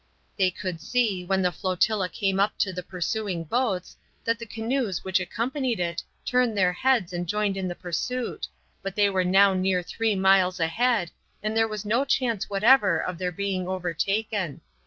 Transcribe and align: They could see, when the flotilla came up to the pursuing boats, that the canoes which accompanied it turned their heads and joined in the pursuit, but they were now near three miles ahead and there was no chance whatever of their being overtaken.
They 0.35 0.49
could 0.49 0.81
see, 0.81 1.23
when 1.23 1.43
the 1.43 1.51
flotilla 1.51 2.09
came 2.09 2.39
up 2.39 2.57
to 2.57 2.73
the 2.73 2.81
pursuing 2.81 3.43
boats, 3.43 3.95
that 4.23 4.39
the 4.39 4.47
canoes 4.47 5.03
which 5.03 5.19
accompanied 5.19 5.79
it 5.79 6.01
turned 6.25 6.57
their 6.57 6.73
heads 6.73 7.13
and 7.13 7.27
joined 7.29 7.55
in 7.55 7.67
the 7.67 7.75
pursuit, 7.75 8.47
but 8.81 8.95
they 8.95 9.11
were 9.11 9.23
now 9.23 9.53
near 9.53 9.83
three 9.83 10.15
miles 10.15 10.59
ahead 10.59 11.11
and 11.43 11.55
there 11.55 11.67
was 11.67 11.85
no 11.85 12.03
chance 12.03 12.49
whatever 12.49 12.97
of 12.99 13.19
their 13.19 13.31
being 13.31 13.67
overtaken. 13.67 14.61